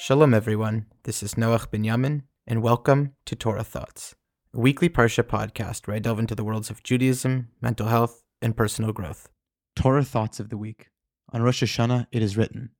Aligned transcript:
Shalom, 0.00 0.32
everyone. 0.32 0.86
This 1.02 1.24
is 1.24 1.34
Noach 1.34 1.70
Binyamin, 1.70 2.22
and 2.46 2.62
welcome 2.62 3.14
to 3.26 3.34
Torah 3.34 3.64
Thoughts, 3.64 4.14
a 4.54 4.60
weekly 4.60 4.88
Parsha 4.88 5.24
podcast 5.24 5.88
where 5.88 5.96
I 5.96 5.98
delve 5.98 6.20
into 6.20 6.36
the 6.36 6.44
worlds 6.44 6.70
of 6.70 6.84
Judaism, 6.84 7.48
mental 7.60 7.88
health, 7.88 8.22
and 8.40 8.56
personal 8.56 8.92
growth. 8.92 9.28
Torah 9.74 10.04
Thoughts 10.04 10.38
of 10.38 10.50
the 10.50 10.56
Week. 10.56 10.90
On 11.32 11.42
Rosh 11.42 11.64
Hashanah, 11.64 12.06
it 12.12 12.22
is 12.22 12.36
written 12.36 12.70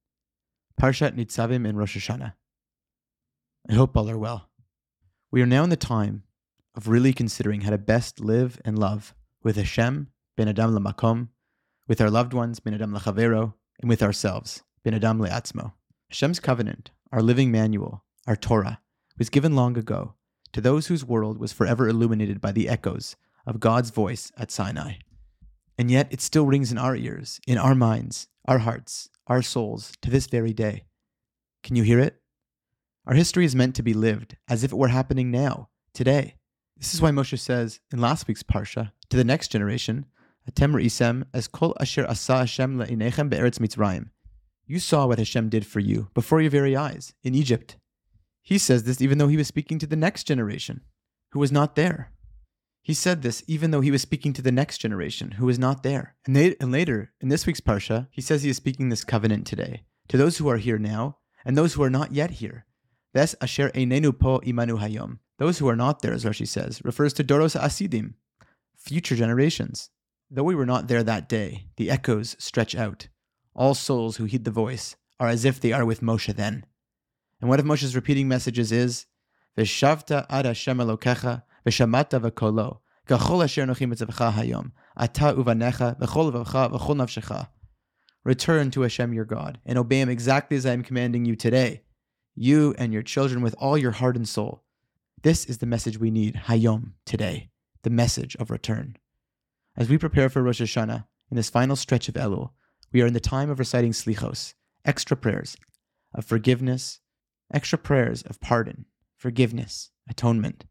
Parshat 0.80 1.16
Nitzavim 1.16 1.66
in 1.66 1.76
Rosh 1.76 1.96
Hashanah. 1.96 2.34
I 3.68 3.74
hope 3.74 3.96
all 3.96 4.08
are 4.08 4.16
well. 4.16 4.48
We 5.32 5.42
are 5.42 5.46
now 5.46 5.64
in 5.64 5.70
the 5.70 5.76
time 5.76 6.22
of 6.76 6.86
really 6.86 7.12
considering 7.12 7.62
how 7.62 7.70
to 7.70 7.78
best 7.78 8.20
live 8.20 8.60
and 8.64 8.78
love 8.78 9.12
with 9.42 9.56
Hashem, 9.56 10.06
Ben 10.36 10.48
Adam 10.48 10.70
Lamakom, 10.70 11.30
with 11.88 12.00
our 12.00 12.10
loved 12.10 12.32
ones, 12.32 12.60
Ben 12.60 12.74
Adam 12.74 12.94
Lachavero, 12.94 13.54
and 13.80 13.88
with 13.88 14.04
ourselves, 14.04 14.62
Ben 14.84 14.94
Adam 14.94 15.18
Le'atzmo. 15.18 15.72
Hashem's 16.10 16.40
covenant, 16.40 16.90
our 17.12 17.22
living 17.22 17.50
manual, 17.50 18.04
our 18.26 18.36
Torah, 18.36 18.80
was 19.18 19.30
given 19.30 19.54
long 19.54 19.76
ago 19.76 20.14
to 20.52 20.60
those 20.60 20.86
whose 20.86 21.04
world 21.04 21.38
was 21.38 21.52
forever 21.52 21.88
illuminated 21.88 22.40
by 22.40 22.52
the 22.52 22.68
echoes 22.68 23.16
of 23.46 23.60
God's 23.60 23.90
voice 23.90 24.32
at 24.36 24.50
Sinai. 24.50 24.94
And 25.76 25.90
yet 25.90 26.08
it 26.10 26.20
still 26.20 26.46
rings 26.46 26.72
in 26.72 26.78
our 26.78 26.96
ears, 26.96 27.40
in 27.46 27.58
our 27.58 27.74
minds, 27.74 28.28
our 28.46 28.58
hearts, 28.58 29.08
our 29.26 29.42
souls, 29.42 29.92
to 30.02 30.10
this 30.10 30.26
very 30.26 30.52
day. 30.52 30.84
Can 31.62 31.76
you 31.76 31.82
hear 31.82 32.00
it? 32.00 32.20
Our 33.06 33.14
history 33.14 33.44
is 33.44 33.56
meant 33.56 33.74
to 33.76 33.82
be 33.82 33.94
lived 33.94 34.36
as 34.48 34.64
if 34.64 34.72
it 34.72 34.76
were 34.76 34.88
happening 34.88 35.30
now, 35.30 35.68
today. 35.94 36.34
This 36.76 36.94
is 36.94 37.00
why 37.00 37.10
Moshe 37.10 37.38
says 37.38 37.80
in 37.92 38.00
last 38.00 38.28
week's 38.28 38.42
Parsha 38.42 38.92
to 39.10 39.16
the 39.16 39.24
next 39.24 39.48
generation, 39.48 40.06
Atem 40.50 40.72
isem 40.82 41.24
as 41.34 41.48
kol 41.48 41.76
asher 41.80 42.06
asa 42.08 42.38
Hashem 42.38 42.78
le'inechem 42.78 43.28
be'eretz 43.28 43.58
Mitzrayim. 43.58 44.10
You 44.70 44.78
saw 44.78 45.06
what 45.06 45.18
Hashem 45.18 45.48
did 45.48 45.64
for 45.64 45.80
you 45.80 46.10
before 46.12 46.42
your 46.42 46.50
very 46.50 46.76
eyes 46.76 47.14
in 47.22 47.34
Egypt. 47.34 47.76
He 48.42 48.58
says 48.58 48.84
this 48.84 49.00
even 49.00 49.16
though 49.16 49.28
he 49.28 49.38
was 49.38 49.48
speaking 49.48 49.78
to 49.78 49.86
the 49.86 49.96
next 49.96 50.24
generation 50.24 50.82
who 51.32 51.38
was 51.38 51.50
not 51.50 51.74
there. 51.74 52.12
He 52.82 52.92
said 52.92 53.22
this 53.22 53.42
even 53.46 53.70
though 53.70 53.80
he 53.80 53.90
was 53.90 54.02
speaking 54.02 54.34
to 54.34 54.42
the 54.42 54.52
next 54.52 54.76
generation 54.76 55.32
who 55.32 55.46
was 55.46 55.58
not 55.58 55.82
there. 55.82 56.16
And, 56.26 56.36
they, 56.36 56.54
and 56.60 56.70
later, 56.70 57.12
in 57.22 57.30
this 57.30 57.46
week's 57.46 57.62
Parsha, 57.62 58.08
he 58.10 58.20
says 58.20 58.42
he 58.42 58.50
is 58.50 58.58
speaking 58.58 58.90
this 58.90 59.04
covenant 59.04 59.46
today 59.46 59.84
to 60.08 60.18
those 60.18 60.36
who 60.36 60.48
are 60.48 60.58
here 60.58 60.78
now 60.78 61.16
and 61.46 61.56
those 61.56 61.72
who 61.72 61.82
are 61.82 61.88
not 61.90 62.12
yet 62.12 62.32
here. 62.32 62.66
Ves 63.14 63.34
asher 63.40 63.70
einenu 63.70 64.18
po 64.18 64.40
imanu 64.40 64.80
hayom. 64.80 65.18
Those 65.38 65.58
who 65.58 65.68
are 65.68 65.76
not 65.76 66.02
there, 66.02 66.12
as 66.12 66.24
Rashi 66.24 66.46
says, 66.46 66.84
refers 66.84 67.14
to 67.14 67.24
Doros 67.24 67.58
Asidim, 67.58 68.14
future 68.76 69.16
generations. 69.16 69.88
Though 70.30 70.42
we 70.42 70.54
were 70.54 70.66
not 70.66 70.88
there 70.88 71.02
that 71.04 71.26
day, 71.26 71.68
the 71.76 71.90
echoes 71.90 72.36
stretch 72.38 72.74
out. 72.74 73.08
All 73.58 73.74
souls 73.74 74.18
who 74.18 74.24
heed 74.24 74.44
the 74.44 74.52
voice 74.52 74.94
are 75.18 75.26
as 75.26 75.44
if 75.44 75.58
they 75.58 75.72
are 75.72 75.84
with 75.84 76.00
Moshe 76.00 76.32
then. 76.32 76.64
And 77.40 77.50
one 77.50 77.58
of 77.58 77.66
Moshe's 77.66 77.96
repeating 77.96 78.28
messages 78.28 78.70
is, 78.70 79.06
Veshavta 79.56 80.26
ad 80.30 80.44
Hashem 80.44 80.78
Elokecha, 80.78 81.42
veshamata 81.66 82.20
v'kolo, 82.20 82.78
kachol 83.08 83.42
asher 83.42 83.66
etzavcha 83.66 84.32
hayom, 84.32 84.70
ata 84.96 85.34
uvanecha, 85.34 85.98
v'chol 85.98 86.32
v'cha, 86.32 86.70
v'chol 86.70 86.96
nafshecha. 86.96 87.48
Return 88.22 88.70
to 88.70 88.82
Hashem 88.82 89.12
your 89.12 89.24
God, 89.24 89.58
and 89.66 89.76
obey 89.76 90.02
him 90.02 90.08
exactly 90.08 90.56
as 90.56 90.64
I 90.64 90.72
am 90.72 90.84
commanding 90.84 91.24
you 91.24 91.34
today, 91.34 91.82
you 92.36 92.76
and 92.78 92.92
your 92.92 93.02
children 93.02 93.42
with 93.42 93.56
all 93.58 93.76
your 93.76 93.90
heart 93.90 94.14
and 94.14 94.28
soul. 94.28 94.62
This 95.22 95.44
is 95.46 95.58
the 95.58 95.66
message 95.66 95.98
we 95.98 96.12
need, 96.12 96.42
hayom, 96.46 96.92
today, 97.04 97.50
the 97.82 97.90
message 97.90 98.36
of 98.36 98.52
return. 98.52 98.98
As 99.76 99.88
we 99.88 99.98
prepare 99.98 100.28
for 100.28 100.44
Rosh 100.44 100.62
Hashanah, 100.62 101.06
in 101.28 101.36
this 101.36 101.50
final 101.50 101.74
stretch 101.74 102.08
of 102.08 102.14
Elul, 102.14 102.50
we 102.92 103.02
are 103.02 103.06
in 103.06 103.12
the 103.12 103.20
time 103.20 103.50
of 103.50 103.58
reciting 103.58 103.92
slichos, 103.92 104.54
extra 104.84 105.16
prayers 105.16 105.56
of 106.14 106.24
forgiveness, 106.24 107.00
extra 107.52 107.78
prayers 107.78 108.22
of 108.22 108.40
pardon, 108.40 108.86
forgiveness, 109.16 109.90
atonement, 110.08 110.64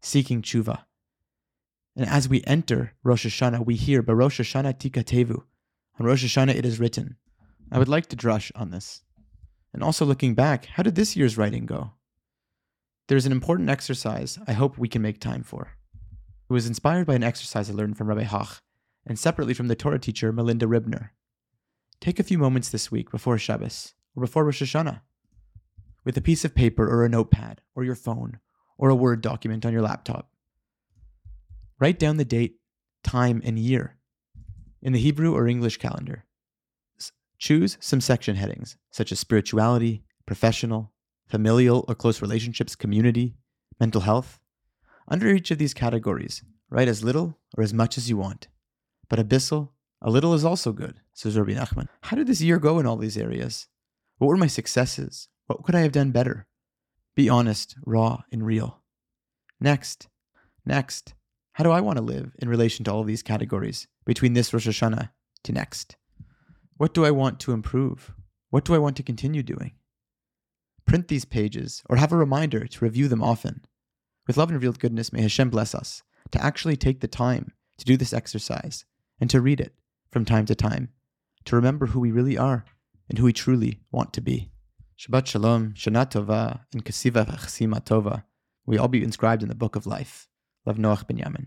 seeking 0.00 0.42
tshuva. 0.42 0.84
And 1.96 2.08
as 2.08 2.28
we 2.28 2.42
enter 2.46 2.94
Rosh 3.02 3.26
Hashanah, 3.26 3.64
we 3.66 3.76
hear 3.76 4.02
Barosh 4.02 4.40
Hashanah 4.40 4.78
Tikatevu. 4.78 5.42
On 5.98 6.06
Rosh 6.06 6.24
Hashanah 6.24 6.54
it 6.54 6.64
is 6.64 6.80
written. 6.80 7.16
I 7.70 7.78
would 7.78 7.88
like 7.88 8.06
to 8.06 8.16
drush 8.16 8.50
on 8.54 8.70
this. 8.70 9.02
And 9.72 9.82
also 9.82 10.04
looking 10.04 10.34
back, 10.34 10.66
how 10.66 10.82
did 10.82 10.94
this 10.94 11.16
year's 11.16 11.38
writing 11.38 11.66
go? 11.66 11.92
There's 13.08 13.26
an 13.26 13.32
important 13.32 13.70
exercise 13.70 14.38
I 14.46 14.52
hope 14.52 14.78
we 14.78 14.88
can 14.88 15.02
make 15.02 15.20
time 15.20 15.42
for. 15.42 15.72
It 16.48 16.52
was 16.52 16.66
inspired 16.66 17.06
by 17.06 17.14
an 17.14 17.22
exercise 17.22 17.70
I 17.70 17.72
learned 17.72 17.96
from 17.96 18.08
Rabbi 18.08 18.24
Hach, 18.24 18.58
and 19.06 19.18
separately 19.18 19.54
from 19.54 19.68
the 19.68 19.76
Torah 19.76 19.98
teacher 19.98 20.32
Melinda 20.32 20.66
Ribner. 20.66 21.10
Take 22.02 22.18
a 22.18 22.24
few 22.24 22.36
moments 22.36 22.68
this 22.68 22.90
week 22.90 23.12
before 23.12 23.38
Shabbos 23.38 23.94
or 24.16 24.22
before 24.22 24.44
Rosh 24.44 24.60
Hashanah 24.60 25.02
with 26.04 26.16
a 26.16 26.20
piece 26.20 26.44
of 26.44 26.52
paper 26.52 26.84
or 26.84 27.04
a 27.04 27.08
notepad 27.08 27.60
or 27.76 27.84
your 27.84 27.94
phone 27.94 28.40
or 28.76 28.88
a 28.88 28.94
Word 28.96 29.20
document 29.20 29.64
on 29.64 29.72
your 29.72 29.82
laptop. 29.82 30.28
Write 31.78 32.00
down 32.00 32.16
the 32.16 32.24
date, 32.24 32.56
time, 33.04 33.40
and 33.44 33.56
year 33.56 33.98
in 34.82 34.92
the 34.92 34.98
Hebrew 34.98 35.32
or 35.32 35.46
English 35.46 35.76
calendar. 35.76 36.24
Choose 37.38 37.78
some 37.78 38.00
section 38.00 38.34
headings, 38.34 38.76
such 38.90 39.12
as 39.12 39.20
spirituality, 39.20 40.02
professional, 40.26 40.92
familial 41.28 41.84
or 41.86 41.94
close 41.94 42.20
relationships, 42.20 42.74
community, 42.74 43.36
mental 43.78 44.00
health. 44.00 44.40
Under 45.06 45.28
each 45.28 45.52
of 45.52 45.58
these 45.58 45.72
categories, 45.72 46.42
write 46.68 46.88
as 46.88 47.04
little 47.04 47.38
or 47.56 47.62
as 47.62 47.72
much 47.72 47.96
as 47.96 48.10
you 48.10 48.16
want. 48.16 48.48
But 49.08 49.20
a 49.20 49.24
bissel, 49.24 49.71
a 50.02 50.10
little 50.10 50.34
is 50.34 50.44
also 50.44 50.72
good, 50.72 51.00
says 51.14 51.38
Rabbi 51.38 51.54
Nachman. 51.54 51.86
How 52.02 52.16
did 52.16 52.26
this 52.26 52.40
year 52.40 52.58
go 52.58 52.80
in 52.80 52.86
all 52.86 52.96
these 52.96 53.16
areas? 53.16 53.68
What 54.18 54.26
were 54.26 54.36
my 54.36 54.48
successes? 54.48 55.28
What 55.46 55.62
could 55.62 55.76
I 55.76 55.80
have 55.80 55.92
done 55.92 56.10
better? 56.10 56.46
Be 57.14 57.28
honest, 57.28 57.76
raw, 57.86 58.22
and 58.32 58.44
real. 58.44 58.82
Next, 59.60 60.08
next, 60.66 61.14
how 61.52 61.62
do 61.62 61.70
I 61.70 61.80
want 61.80 61.98
to 61.98 62.04
live 62.04 62.32
in 62.40 62.48
relation 62.48 62.84
to 62.84 62.92
all 62.92 63.00
of 63.00 63.06
these 63.06 63.22
categories 63.22 63.86
between 64.04 64.32
this 64.32 64.52
Rosh 64.52 64.66
Hashanah 64.66 65.10
to 65.44 65.52
next? 65.52 65.96
What 66.76 66.94
do 66.94 67.04
I 67.04 67.12
want 67.12 67.38
to 67.40 67.52
improve? 67.52 68.12
What 68.50 68.64
do 68.64 68.74
I 68.74 68.78
want 68.78 68.96
to 68.96 69.02
continue 69.04 69.44
doing? 69.44 69.72
Print 70.84 71.06
these 71.06 71.24
pages 71.24 71.82
or 71.88 71.96
have 71.96 72.12
a 72.12 72.16
reminder 72.16 72.66
to 72.66 72.84
review 72.84 73.06
them 73.06 73.22
often. 73.22 73.64
With 74.26 74.36
love 74.36 74.48
and 74.48 74.56
revealed 74.56 74.80
goodness, 74.80 75.12
may 75.12 75.22
Hashem 75.22 75.50
bless 75.50 75.76
us 75.76 76.02
to 76.32 76.42
actually 76.42 76.76
take 76.76 77.00
the 77.00 77.08
time 77.08 77.52
to 77.78 77.84
do 77.84 77.96
this 77.96 78.12
exercise 78.12 78.84
and 79.20 79.30
to 79.30 79.40
read 79.40 79.60
it 79.60 79.74
from 80.12 80.24
time 80.26 80.44
to 80.46 80.54
time, 80.54 80.90
to 81.46 81.56
remember 81.56 81.86
who 81.86 81.98
we 81.98 82.12
really 82.12 82.36
are 82.36 82.64
and 83.08 83.18
who 83.18 83.24
we 83.24 83.32
truly 83.32 83.80
want 83.90 84.12
to 84.12 84.20
be. 84.20 84.50
Shabbat 84.98 85.26
Shalom, 85.26 85.72
Shana 85.72 86.08
Tova, 86.08 86.60
and 86.72 86.84
Kasiva 86.84 87.26
Chasima 87.26 87.84
Tova. 87.84 88.24
We 88.66 88.78
all 88.78 88.88
be 88.88 89.02
inscribed 89.02 89.42
in 89.42 89.48
the 89.48 89.54
book 89.54 89.74
of 89.74 89.86
life. 89.86 90.28
Love 90.66 90.76
Noach 90.76 91.06
Binyamin. 91.06 91.46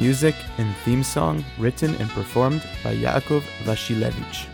Music 0.00 0.34
and 0.58 0.74
theme 0.78 1.04
song 1.04 1.44
written 1.58 1.94
and 1.96 2.10
performed 2.10 2.62
by 2.82 2.96
Yaakov 2.96 3.42
Vashilevich. 3.62 4.46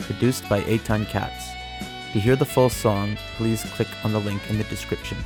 Produced 0.00 0.48
by 0.48 0.60
Eitan 0.62 1.08
Katz. 1.08 1.48
To 2.12 2.20
hear 2.20 2.36
the 2.36 2.44
full 2.44 2.68
song, 2.68 3.16
please 3.36 3.64
click 3.74 3.88
on 4.04 4.12
the 4.12 4.20
link 4.20 4.40
in 4.48 4.58
the 4.58 4.64
description. 4.64 5.18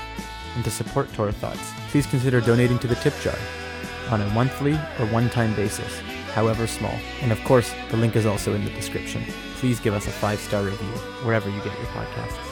And 0.54 0.64
to 0.64 0.70
support 0.70 1.12
Torah 1.12 1.32
Thoughts, 1.32 1.72
please 1.90 2.06
consider 2.06 2.40
donating 2.40 2.78
to 2.78 2.86
the 2.86 2.94
tip 2.94 3.14
jar 3.20 3.36
on 4.10 4.20
a 4.20 4.30
monthly 4.30 4.72
or 4.72 5.06
one-time 5.06 5.54
basis, 5.54 6.00
however 6.34 6.66
small. 6.66 6.94
And 7.22 7.32
of 7.32 7.42
course, 7.44 7.72
the 7.90 7.96
link 7.96 8.16
is 8.16 8.26
also 8.26 8.54
in 8.54 8.64
the 8.64 8.70
description. 8.70 9.24
Please 9.56 9.80
give 9.80 9.94
us 9.94 10.06
a 10.06 10.10
five-star 10.10 10.62
review 10.62 10.88
wherever 11.24 11.48
you 11.48 11.58
get 11.58 11.78
your 11.78 11.86
podcasts. 11.86 12.50